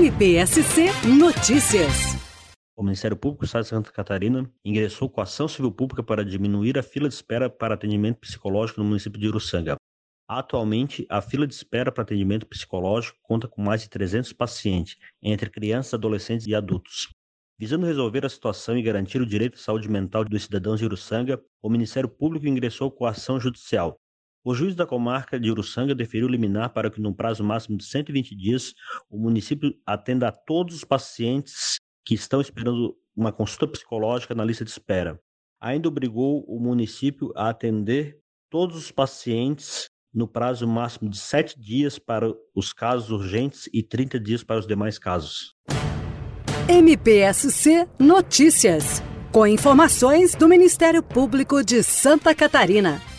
[0.00, 0.86] MPSC
[1.18, 2.16] Notícias.
[2.74, 6.78] O Ministério Público do Estado de Santa Catarina ingressou com ação civil pública para diminuir
[6.78, 9.76] a fila de espera para atendimento psicológico no município de Uruçanga.
[10.26, 15.50] Atualmente, a fila de espera para atendimento psicológico conta com mais de 300 pacientes, entre
[15.50, 17.10] crianças, adolescentes e adultos.
[17.58, 21.38] Visando resolver a situação e garantir o direito à saúde mental dos cidadãos de Uruçanga,
[21.60, 24.00] o Ministério Público ingressou com ação judicial
[24.42, 28.34] o juiz da comarca de Uruçanga deferiu liminar para que, num prazo máximo de 120
[28.34, 28.74] dias,
[29.10, 34.64] o município atenda a todos os pacientes que estão esperando uma consulta psicológica na lista
[34.64, 35.20] de espera.
[35.60, 41.98] Ainda obrigou o município a atender todos os pacientes no prazo máximo de 7 dias
[41.98, 45.54] para os casos urgentes e 30 dias para os demais casos.
[46.66, 53.09] MPSC Notícias, com informações do Ministério Público de Santa Catarina.